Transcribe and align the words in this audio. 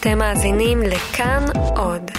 אתם 0.00 0.18
מאזינים 0.18 0.82
לכאן 0.82 1.44
עוד. 1.76 2.10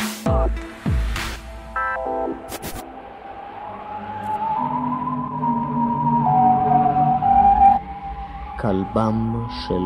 כלבם 8.60 9.46
של 9.50 9.82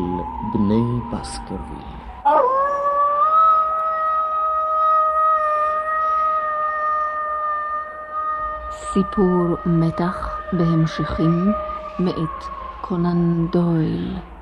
בני 0.52 1.00
בסקרוויל. 1.12 1.84
סיפור 8.70 9.56
מתח 9.66 10.38
בהמשכים 10.52 11.52
מאת 11.98 12.44
קונן 12.80 13.46
דויל. 13.46 14.33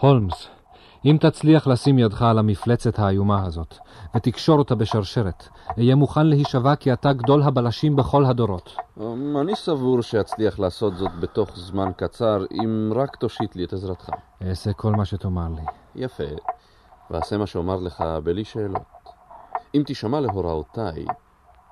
הולמס, 0.00 0.48
אם 1.04 1.16
תצליח 1.20 1.66
לשים 1.66 1.98
ידך 1.98 2.22
על 2.22 2.38
המפלצת 2.38 2.98
האיומה 2.98 3.44
הזאת, 3.46 3.78
ותקשור 4.16 4.58
אותה 4.58 4.74
בשרשרת, 4.74 5.48
אהיה 5.78 5.94
מוכן 5.94 6.26
להישבע 6.26 6.76
כי 6.76 6.92
אתה 6.92 7.12
גדול 7.12 7.42
הבלשים 7.42 7.96
בכל 7.96 8.24
הדורות. 8.24 8.76
אמ, 9.00 9.36
אני 9.40 9.56
סבור 9.56 10.02
שאצליח 10.02 10.58
לעשות 10.58 10.96
זאת 10.96 11.10
בתוך 11.20 11.50
זמן 11.56 11.90
קצר, 11.96 12.44
אם 12.52 12.92
רק 12.96 13.16
תושיט 13.16 13.56
לי 13.56 13.64
את 13.64 13.72
עזרתך. 13.72 14.10
אעשה 14.48 14.72
כל 14.72 14.92
מה 14.92 15.04
שתאמר 15.04 15.48
לי. 15.56 15.62
יפה, 15.94 16.24
ואעשה 17.10 17.36
מה 17.36 17.46
שאומר 17.46 17.76
לך 17.76 18.04
בלי 18.24 18.44
שאלות. 18.44 18.82
אם 19.74 19.82
תשמע 19.86 20.20
להוראותיי, 20.20 21.04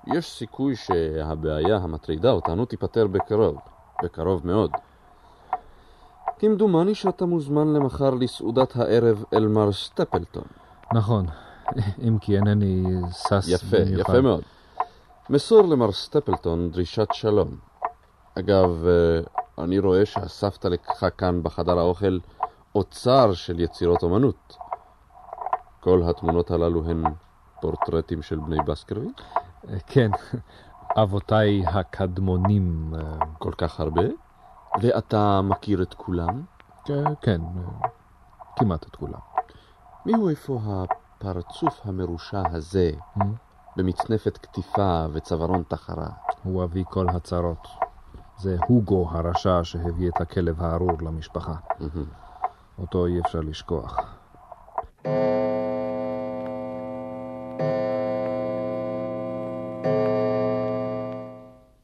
יש 0.06 0.30
סיכוי 0.30 0.76
שהבעיה 0.76 1.76
המטרידה 1.76 2.30
אותנו 2.30 2.64
תיפתר 2.64 3.06
בקרוב, 3.06 3.56
בקרוב 4.02 4.46
מאוד. 4.46 4.70
כמדומני 6.38 6.94
שאתה 6.94 7.26
מוזמן 7.26 7.72
למחר 7.72 8.10
לסעודת 8.10 8.76
הערב 8.76 9.24
אל 9.32 9.46
מר 9.46 9.72
סטפלטון. 9.72 10.44
נכון, 10.92 11.26
אם 12.08 12.18
כי 12.20 12.36
אינני 12.36 12.84
שש 13.12 13.48
יפה, 13.48 13.76
במיוחד. 13.84 14.12
יפה 14.12 14.20
מאוד. 14.20 14.42
מסור 15.30 15.68
למר 15.68 15.92
סטפלטון 15.92 16.70
דרישת 16.70 17.08
שלום. 17.12 17.56
אגב, 18.38 18.84
אה, 18.86 19.64
אני 19.64 19.78
רואה 19.78 20.06
שאספת 20.06 20.64
לך 20.64 21.06
כאן 21.18 21.42
בחדר 21.42 21.78
האוכל 21.78 22.18
אוצר 22.74 23.32
של 23.32 23.60
יצירות 23.60 24.02
אומנות. 24.02 24.56
כל 25.80 26.02
התמונות 26.06 26.50
הללו 26.50 26.84
הן 26.84 27.02
פורטרטים 27.60 28.22
של 28.22 28.38
בני 28.38 28.56
בסקרוויל? 28.66 29.12
כן, 29.86 30.10
אבותיי 31.02 31.62
הקדמונים. 31.66 32.94
אה, 32.94 33.18
כל 33.38 33.52
כך 33.52 33.80
הרבה? 33.80 34.02
ואתה 34.82 35.40
מכיר 35.42 35.82
את 35.82 35.94
כולם? 35.94 36.42
כן, 37.20 37.40
אה, 37.40 37.88
כמעט 38.56 38.86
את 38.86 38.96
כולם. 38.96 39.18
מיהו 40.06 40.28
איפה 40.28 40.60
הפרצוף 40.64 41.80
המרושע 41.84 42.42
הזה, 42.52 42.90
Hmm? 43.18 43.24
במצנפת 43.76 44.38
קטיפה 44.38 45.06
וצווארון 45.12 45.62
תחרה? 45.68 46.08
הוא 46.42 46.64
אבי 46.64 46.84
כל 46.90 47.08
הצרות. 47.08 47.68
זה 48.38 48.56
הוגו 48.68 49.08
הרשע 49.10 49.60
שהביא 49.62 50.08
את 50.08 50.20
הכלב 50.20 50.62
הארור 50.62 50.96
למשפחה. 51.00 51.54
אותו 52.78 53.06
אי 53.06 53.20
אפשר 53.20 53.40
לשכוח. 53.40 54.14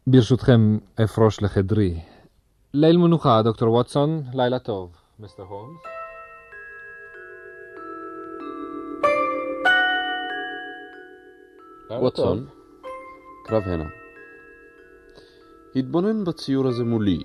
ברשותכם, 0.06 0.78
אפרוש 1.04 1.42
לחדרי. 1.42 2.00
ליל 2.76 2.96
מנוחה, 2.96 3.42
דוקטור 3.42 3.72
ווטסון, 3.72 4.22
לילה 4.32 4.58
טוב. 4.58 4.96
מיסטר 5.18 5.42
הולמס? 5.42 5.80
ווטסון, 11.90 12.46
קרב 13.44 13.62
הנה. 13.62 13.84
התבונן 15.76 16.24
בציור 16.24 16.68
הזה 16.68 16.84
מולי, 16.84 17.22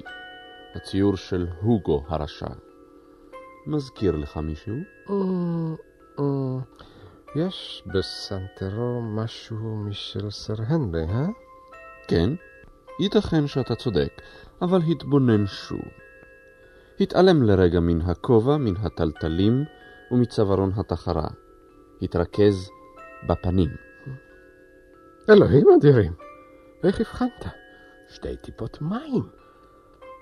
הציור 0.76 1.16
של 1.16 1.48
הוגו 1.62 2.04
הרשע. 2.08 2.48
מזכיר 3.68 4.16
לך 4.16 4.38
מישהו? 4.38 4.76
יש 7.36 7.84
בסנטרו 7.86 9.02
משהו 9.02 9.76
משל 9.76 10.30
סר 10.30 10.56
הנרי, 10.68 11.04
אה? 11.04 11.28
כן, 12.08 12.30
ייתכן 13.00 13.48
שאתה 13.48 13.76
צודק, 13.76 14.22
אבל 14.62 14.82
התבונן 14.92 15.48
שוב. 15.48 15.82
התעלם 17.00 17.44
לרגע 17.44 17.80
מן 17.80 18.02
הכובע, 18.02 18.58
מן 18.58 18.76
הטלטלים 18.78 19.64
ומצווארון 20.12 20.72
התחרה. 20.76 21.28
התרכז 22.02 22.70
בפנים. 23.28 23.70
אלוהים 25.30 25.68
אדירים, 25.78 26.14
איך 26.84 27.00
הבחנת? 27.00 27.46
שתי 28.10 28.38
טיפות 28.38 28.82
מים. 28.82 29.30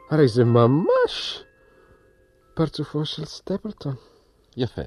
הרי 0.09 0.27
זה 0.27 0.43
ממש 0.43 1.43
פרצופו 2.53 3.05
של 3.05 3.25
סטפלטון. 3.25 3.95
יפה. 4.57 4.81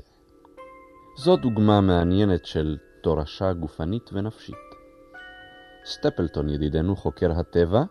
זו 1.17 1.37
דוגמה 1.37 1.81
מעניינת 1.81 2.47
של 2.47 2.77
תורשה 3.01 3.53
גופנית 3.53 4.11
ונפשית. 4.13 4.70
סטפלטון 5.85 6.49
ידידנו 6.49 6.97
חוקר 6.97 7.33
הטבע 7.33 7.83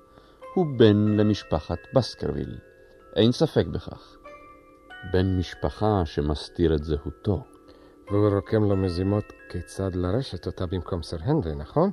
הוא 0.54 0.66
בן 0.78 0.98
למשפחת 0.98 1.78
בסקרוויל. 1.94 2.58
אין 3.16 3.32
ספק 3.32 3.66
בכך. 3.66 4.18
בן 5.14 5.38
משפחה 5.38 6.02
שמסתיר 6.06 6.76
את 6.76 6.84
זהותו. 6.84 7.44
והוא 8.12 8.30
רוקם 8.36 8.64
לו 8.64 8.76
מזימות 8.76 9.34
כיצד 9.50 9.96
לרשת 9.96 10.46
אותה 10.48 10.66
במקום 10.66 11.04
סר 11.04 11.18
הנרי, 11.22 11.56
נכון? 11.56 11.92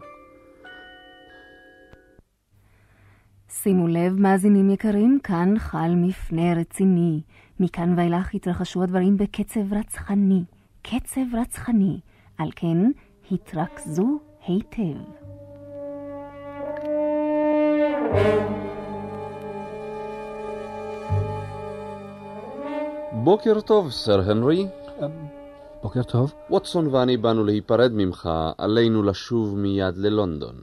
שימו 3.48 3.88
לב, 3.88 4.12
מאזינים 4.12 4.70
יקרים, 4.70 5.18
כאן 5.24 5.54
חל 5.58 5.94
מפנה 5.96 6.54
רציני. 6.60 7.20
מכאן 7.60 7.98
ואילך 7.98 8.34
התרחשו 8.34 8.82
הדברים 8.82 9.16
בקצב 9.16 9.72
רצחני. 9.72 10.44
קצב 10.82 11.34
רצחני. 11.40 12.00
על 12.38 12.48
כן, 12.56 12.90
התרכזו 13.30 14.18
היטב. 14.46 15.25
בוקר 23.26 23.60
טוב, 23.60 23.90
סר 23.90 24.30
הנרי. 24.30 24.68
בוקר 25.82 26.02
טוב. 26.02 26.32
ווטסון 26.50 26.86
ואני 26.86 27.16
באנו 27.16 27.44
להיפרד 27.44 27.92
ממך, 27.94 28.30
עלינו 28.58 29.02
לשוב 29.02 29.58
מיד 29.58 29.96
ללונדון. 29.96 30.62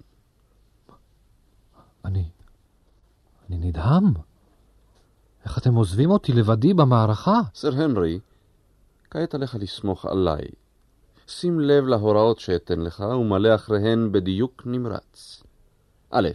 אני... 2.05 2.29
אני 3.49 3.57
נדהם. 3.57 4.13
איך 5.45 5.57
אתם 5.57 5.75
עוזבים 5.75 6.09
אותי 6.09 6.33
לבדי 6.33 6.73
במערכה? 6.73 7.39
סר 7.55 7.81
הנרי, 7.83 8.19
כעת 9.09 9.33
עליך 9.35 9.55
לסמוך 9.59 10.05
עליי. 10.05 10.45
שים 11.27 11.59
לב 11.59 11.85
להוראות 11.85 12.39
שאתן 12.39 12.79
לך 12.79 12.99
ומלא 12.99 13.55
אחריהן 13.55 14.11
בדיוק 14.11 14.63
נמרץ. 14.65 15.43
א', 16.11 16.29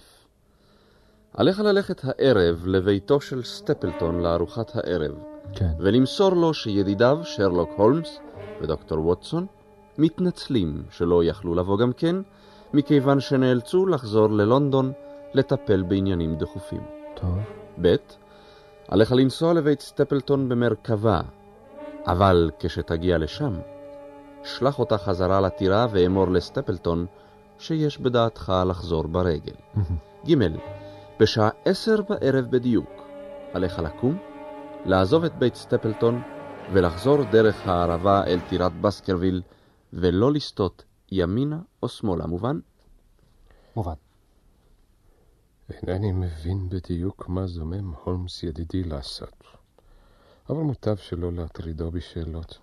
עליך 1.35 1.61
ללכת 1.61 2.01
הערב 2.05 2.67
לביתו 2.67 3.21
של 3.21 3.43
סטפלטון 3.43 4.21
לארוחת 4.21 4.77
הערב, 4.77 5.13
כן. 5.53 5.71
ולמסור 5.79 6.31
לו 6.31 6.55
שידידיו 6.55 7.19
שרלוק 7.23 7.71
הולמס 7.77 8.19
ודוקטור 8.61 9.07
ווטסון 9.07 9.47
מתנצלים 9.99 10.83
שלא 10.91 11.25
יכלו 11.25 11.55
לבוא 11.55 11.79
גם 11.79 11.93
כן, 11.93 12.17
מכיוון 12.75 13.21
שנאלצו 13.21 13.87
לחזור 13.87 14.31
ללונדון 14.31 14.93
לטפל 15.35 15.83
בעניינים 15.83 16.37
דחופים. 16.37 16.83
טוב. 17.15 17.39
ב. 17.81 17.97
עליך 18.89 19.13
לנסוע 19.13 19.55
לבית 19.55 19.81
סטפלטון 19.81 20.49
במרכבה, 20.49 21.21
אבל 22.07 22.51
כשתגיע 22.59 23.19
לשם, 23.19 23.59
שלח 24.45 24.79
אותה 24.79 24.99
חזרה 24.99 25.41
לטירה 25.41 25.87
ואמור 25.91 26.29
לסטפלטון 26.29 27.07
שיש 27.59 27.99
בדעתך 27.99 28.53
לחזור 28.67 29.07
ברגל. 29.07 29.55
ג. 30.27 30.35
בשעה 31.21 31.49
עשר 31.65 32.03
בערב 32.03 32.45
בדיוק, 32.51 32.91
עליך 33.53 33.79
לקום, 33.79 34.19
לעזוב 34.85 35.25
את 35.25 35.39
בית 35.39 35.55
סטפלטון 35.55 36.23
ולחזור 36.73 37.25
דרך 37.33 37.67
הערבה 37.67 38.25
אל 38.25 38.41
טירת 38.49 38.81
בסקרוויל, 38.81 39.43
ולא 39.93 40.33
לסטות 40.33 40.85
ימינה 41.13 41.59
או 41.83 41.89
שמאלה, 41.89 42.27
מובן? 42.27 42.61
מובן. 43.77 43.93
אינני 45.71 46.13
מבין 46.13 46.69
בדיוק 46.69 47.29
מה 47.29 47.47
זומם 47.47 47.95
הולמס 48.05 48.43
ידידי 48.43 48.85
לעשות, 48.85 49.45
אבל 50.51 50.59
מוטב 50.59 50.97
שלא 50.97 51.33
להטרידו 51.33 51.91
בשאלות. 51.91 52.59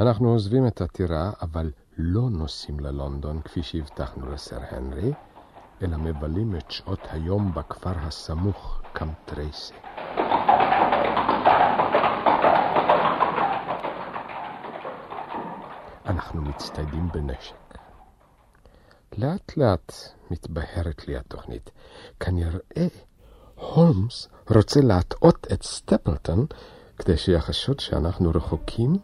אנחנו 0.00 0.32
עוזבים 0.32 0.66
את 0.66 0.80
הטירה, 0.80 1.32
אבל 1.42 1.70
לא 1.98 2.30
נוסעים 2.30 2.80
ללונדון 2.80 3.42
כפי 3.42 3.62
שהבטחנו 3.62 4.30
לסר 4.30 4.60
הנרי, 4.70 5.12
אלא 5.82 5.96
מבלים 5.96 6.56
את 6.56 6.70
שעות 6.70 7.00
היום 7.10 7.54
בכפר 7.54 7.92
הסמוך, 7.96 8.82
קמטרייסי. 8.92 9.74
אנחנו 16.06 16.42
מצטיידים 16.42 17.08
בנשק. 17.12 17.78
לאט 19.18 19.56
לאט 19.56 19.92
מתבהרת 20.30 21.08
לי 21.08 21.16
התוכנית. 21.16 21.70
כנראה 22.20 22.86
הולמס 23.54 24.28
רוצה 24.50 24.80
להטעות 24.80 25.46
את 25.52 25.62
סטפלטון 25.62 26.46
כדי 26.98 27.16
שיחשוד 27.16 27.80
שאנחנו 27.80 28.30
רחוקים 28.34 28.96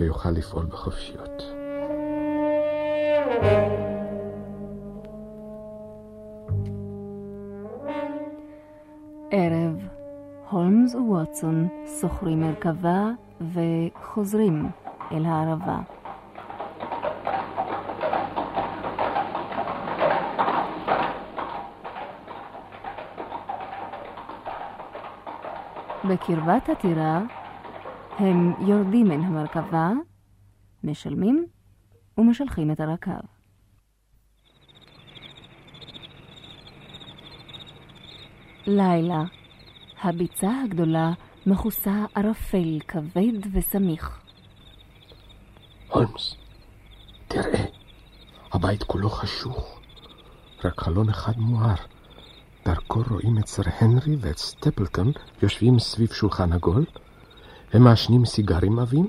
ויוכל 0.00 0.30
לפעול 0.30 0.66
בחופשיות. 0.66 1.42
ערב, 3.42 3.89
הולמס 10.92 11.08
וווטסון 11.08 11.68
שוכרים 12.00 12.40
מרכבה 12.40 13.10
וחוזרים 13.40 14.70
אל 15.12 15.24
הערבה. 15.24 15.78
בקרבת 26.08 26.68
הטירה 26.68 27.20
הם 28.18 28.52
יורדים 28.68 29.06
מן 29.06 29.20
המרכבה, 29.20 29.90
משלמים 30.84 31.46
ומשלחים 32.18 32.70
את 32.70 32.80
הרקב. 32.80 33.20
לילה, 38.66 39.24
הביצה 40.02 40.62
הגדולה 40.64 41.12
מכוסה 41.46 42.04
ערפל 42.14 42.78
כבד 42.88 43.52
וסמיך. 43.52 44.20
הולמס, 45.88 46.34
תראה, 47.28 47.64
הבית 48.52 48.82
כולו 48.82 49.10
חשוך, 49.10 49.80
רק 50.64 50.80
חלון 50.80 51.08
אחד 51.08 51.38
מואר. 51.38 51.74
דרכו 52.64 53.02
רואים 53.10 53.38
את 53.38 53.46
סר 53.46 53.62
הנרי 53.78 54.16
ואת 54.20 54.38
סטפלטון 54.38 55.12
יושבים 55.42 55.78
סביב 55.78 56.12
שולחן 56.12 56.52
עגול. 56.52 56.84
הם 57.72 57.84
מעשנים 57.84 58.24
סיגרים 58.24 58.78
עבים, 58.78 59.08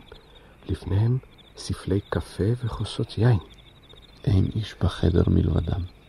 לפניהם 0.70 1.18
ספלי 1.58 2.00
קפה 2.10 2.44
וכוסות 2.64 3.18
יין. 3.18 3.38
אין 4.24 4.46
איש 4.56 4.76
בחדר 4.82 5.24
מלבדם. 5.28 6.01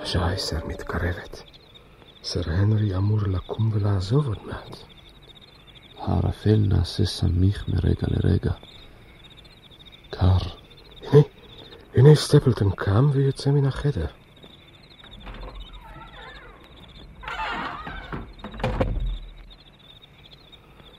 השעה 0.00 0.32
עשר 0.32 0.66
מתקרבת. 0.66 1.42
סר 2.24 2.40
הנרי 2.46 2.96
אמור 2.96 3.18
לקום 3.26 3.70
ולעזוב 3.72 4.26
עוד 4.26 4.38
מעט. 4.46 4.76
הערפל 5.98 6.56
נעשה 6.56 7.04
סמיך 7.04 7.68
מרגע 7.68 8.06
לרגע. 8.08 8.52
קר. 10.10 10.38
הנה, 11.02 11.22
הנה 11.94 12.14
סטפלטון 12.14 12.70
קם 12.76 13.10
ויוצא 13.12 13.50
מן 13.50 13.66
החדר. 13.66 14.06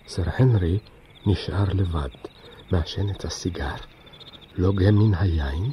סר 0.07 0.23
הנרי 0.37 0.79
נשאר 1.25 1.73
לבד, 1.73 2.30
מעשן 2.71 3.09
את 3.09 3.25
הסיגר, 3.25 3.75
לוגה 4.55 4.91
מן 4.91 5.13
היין. 5.13 5.71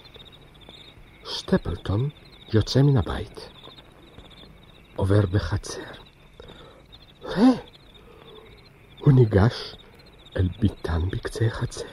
סטפלטון 1.26 2.08
יוצא 2.52 2.82
מן 2.82 2.96
הבית. 2.96 3.48
עובר 4.96 5.26
בחצר. 5.26 5.80
ראה, 7.22 7.50
הוא 8.98 9.12
ניגש 9.12 9.74
אל 10.36 10.48
ביתן 10.60 11.08
בקצה 11.10 11.46
החצר. 11.46 11.84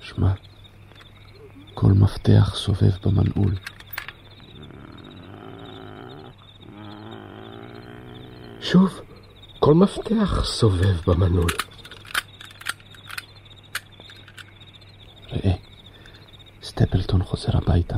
שמע, 0.00 0.32
כל 1.74 1.92
מפתח 1.92 2.54
סובב 2.54 2.92
במנעול. 3.02 3.54
שוב, 8.70 9.00
כל 9.60 9.74
מפתח 9.74 10.44
סובב 10.44 10.96
במנעול. 11.06 11.50
ראה, 15.32 15.52
סטפלטון 16.62 17.22
חוזר 17.22 17.56
הביתה. 17.56 17.96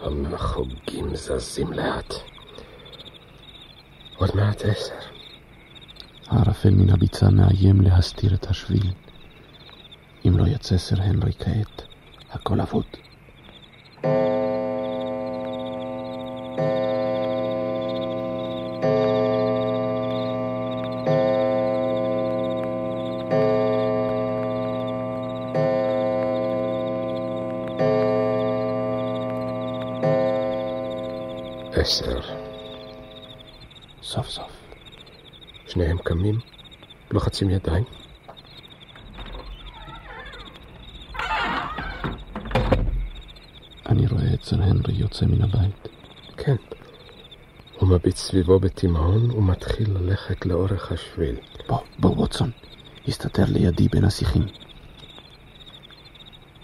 המחוגים 0.00 1.16
זזים 1.16 1.72
לאט. 1.72 2.14
עוד 4.16 4.30
מעט 4.34 4.62
עשר. 4.64 4.94
הערפל 6.26 6.70
מן 6.70 6.90
הביצה 6.90 7.30
מאיים 7.30 7.80
להסתיר 7.80 8.34
את 8.34 8.46
השביל. 8.46 8.90
אם 10.26 10.38
לא 10.38 10.46
יצא 10.46 10.76
סר 10.76 11.02
הנרי 11.02 11.32
כעת, 11.32 11.82
הכל 12.30 12.60
אבוד. 12.60 12.84
עשר. 31.88 32.20
סוף 34.02 34.28
סוף. 34.28 34.52
שניהם 35.66 35.98
קמים, 35.98 36.38
לוחצים 37.10 37.50
ידיים. 37.50 37.84
אני 43.86 44.06
רואה 44.06 44.34
את 44.34 44.42
סר 44.44 44.62
הנרי 44.62 44.94
יוצא 44.94 45.26
מן 45.26 45.42
הבית. 45.42 45.88
כן. 46.36 46.56
הוא 47.78 47.88
מביט 47.88 48.16
סביבו 48.16 48.58
בתימהון 48.58 49.30
ומתחיל 49.30 49.90
ללכת 49.90 50.46
לאורך 50.46 50.92
השביל. 50.92 51.36
בוא, 51.68 51.78
בוא, 51.98 52.10
ווטסון. 52.10 52.50
הסתתר 53.08 53.44
לידי 53.48 53.88
בין 53.88 54.04
השיחים. 54.04 54.46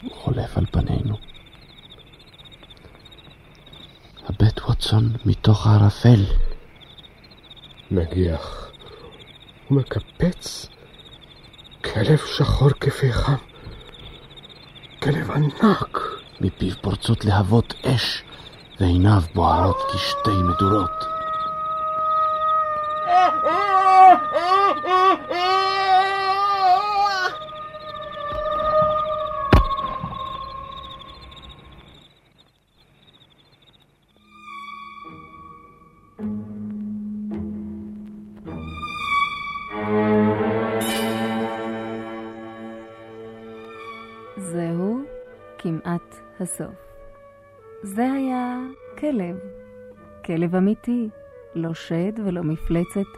הוא 0.03 0.13
חולף 0.15 0.59
על 0.59 0.67
פנינו. 0.67 1.34
ווטסון 4.67 5.09
מתוך 5.25 5.67
הערפל. 5.67 6.25
נגיח. 7.91 8.71
הוא 9.69 9.79
מקפץ. 9.79 10.67
כלב 11.85 12.19
שחור 12.19 12.71
כפיך. 12.71 13.31
כלב 15.03 15.31
ענק. 15.31 15.99
מפיו 16.41 16.75
פורצות 16.83 17.25
להבות 17.25 17.75
אש, 17.87 18.23
ועיניו 18.81 19.23
בוערות 19.35 19.77
כשתי 19.93 20.31
מדורות. 20.31 21.05
הסוף. 46.45 46.75
זה 47.83 48.13
היה 48.13 48.61
כלב. 48.99 49.37
כלב 50.25 50.57
אמיתי, 50.57 51.09
לא 51.55 51.75
שד 51.75 52.13
ולא 52.25 52.43
מפלצת, 52.43 53.11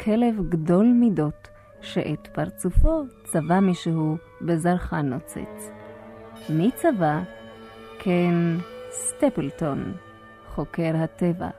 כלב 0.00 0.34
גדול 0.48 0.86
מידות, 0.86 1.48
שאת 1.80 2.28
פרצופו 2.32 3.02
צבע 3.24 3.60
מישהו 3.60 4.16
בזרחן 4.42 5.06
נוצץ. 5.06 5.70
מי 6.48 6.70
צבע? 6.74 7.20
כן, 7.98 8.34
סטפלטון, 8.90 9.92
חוקר 10.54 10.92
הטבע. 10.96 11.50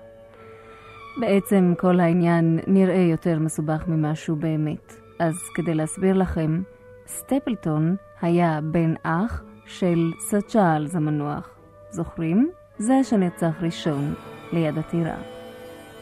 בעצם 1.20 1.74
כל 1.80 2.00
העניין 2.00 2.60
נראה 2.68 3.08
יותר 3.12 3.40
מסובך 3.40 3.88
ממה 3.88 4.16
שהוא 4.16 4.38
באמת. 4.38 4.94
אז 5.20 5.36
כדי 5.56 5.74
להסביר 5.74 6.18
לכם, 6.18 6.62
סטפלטון 7.08 7.96
היה 8.22 8.60
בן 8.64 8.94
אח 9.04 9.44
של 9.66 10.12
סר 10.20 10.42
צ'ארלס 10.42 10.96
המנוח. 10.96 11.50
זוכרים? 11.90 12.50
זה 12.78 13.04
שנרצח 13.04 13.54
ראשון 13.62 14.14
ליד 14.54 14.78
הטירה. 14.78 15.16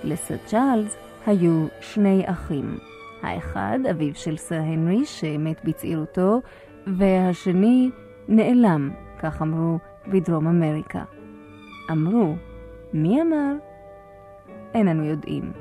לסר 0.04 0.38
צ'ארלס 0.46 0.98
היו 1.26 1.68
שני 1.82 2.24
אחים. 2.26 2.78
האחד, 3.22 3.80
אביו 3.92 4.16
של 4.16 4.38
סר 4.38 4.56
הנרי, 4.56 5.06
שמת 5.06 5.66
בצעירותו, 5.66 6.42
והשני 6.88 7.90
נעלם, 8.28 8.92
כך 9.20 9.42
אמרו 9.42 9.80
בדרום 10.08 10.48
אמריקה. 10.48 11.04
אמרו, 11.92 12.36
מי 12.94 13.22
אמר? 13.22 13.54
אין 14.74 14.88
אנו 14.88 15.04
יודעים. 15.04 15.52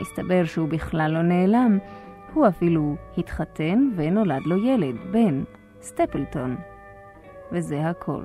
מסתבר 0.00 0.44
שהוא 0.44 0.68
בכלל 0.68 1.10
לא 1.10 1.22
נעלם, 1.22 1.78
הוא 2.34 2.48
אפילו 2.48 2.96
התחתן 3.18 3.90
ונולד 3.96 4.42
לו 4.46 4.56
ילד, 4.56 4.94
בן, 5.10 5.42
סטפלטון. 5.82 6.56
וזה 7.52 7.88
הכל. 7.88 8.22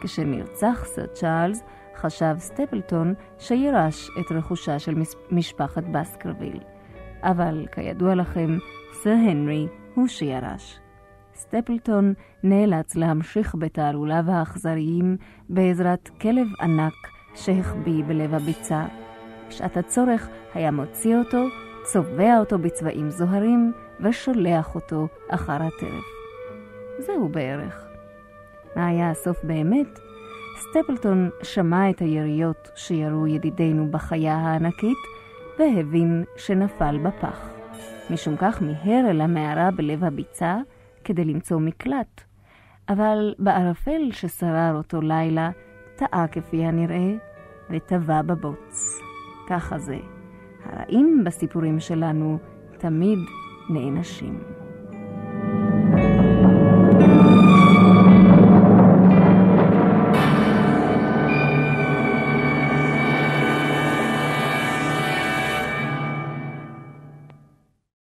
כשנרצח 0.00 0.84
סר 0.84 1.06
צ'ארלס, 1.06 1.62
חשב 1.96 2.34
סטפלטון 2.38 3.14
שירש 3.38 4.10
את 4.20 4.32
רכושה 4.32 4.78
של 4.78 4.94
משפחת 5.30 5.84
בסקרוויל. 5.92 6.60
אבל 7.22 7.66
כידוע 7.72 8.14
לכם, 8.14 8.58
סר 8.92 9.10
הנרי 9.10 9.66
הוא 9.94 10.08
שירש. 10.08 10.80
סטפלטון 11.34 12.14
נאלץ 12.42 12.94
להמשיך 12.94 13.54
בתעלוליו 13.54 14.24
האכזריים 14.28 15.16
בעזרת 15.48 16.08
כלב 16.20 16.46
ענק 16.60 16.94
שהחביא 17.34 18.04
בלב 18.06 18.34
הביצה. 18.34 18.84
בשעת 19.48 19.76
הצורך 19.76 20.28
היה 20.54 20.70
מוציא 20.70 21.16
אותו, 21.16 21.46
צובע 21.84 22.38
אותו 22.38 22.58
בצבעים 22.58 23.10
זוהרים 23.10 23.72
ושולח 24.00 24.74
אותו 24.74 25.08
אחר 25.28 25.52
הטרף. 25.62 26.04
זהו 26.98 27.28
בערך. 27.28 27.85
מה 28.76 28.86
היה 28.86 29.10
הסוף 29.10 29.44
באמת? 29.44 29.98
סטפלטון 30.58 31.30
שמע 31.42 31.90
את 31.90 31.98
היריות 31.98 32.70
שירו 32.76 33.26
ידידינו 33.26 33.90
בחיה 33.90 34.36
הענקית, 34.36 34.98
והבין 35.58 36.24
שנפל 36.36 36.98
בפח. 36.98 37.48
משום 38.10 38.36
כך 38.36 38.62
מיהר 38.62 39.10
אל 39.10 39.20
המערה 39.20 39.70
בלב 39.70 40.04
הביצה 40.04 40.58
כדי 41.04 41.24
למצוא 41.24 41.60
מקלט. 41.60 42.20
אבל 42.88 43.34
בערפל 43.38 44.12
ששרר 44.12 44.74
אותו 44.74 45.00
לילה, 45.00 45.50
טעה 45.96 46.26
כפי 46.32 46.64
הנראה, 46.64 47.14
וטבע 47.70 48.22
בבוץ. 48.22 49.00
ככה 49.48 49.78
זה. 49.78 49.98
הרעים 50.64 51.24
בסיפורים 51.24 51.80
שלנו 51.80 52.38
תמיד 52.78 53.18
נענשים. 53.70 54.55